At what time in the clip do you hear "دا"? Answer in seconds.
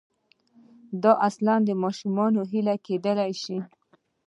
1.03-1.11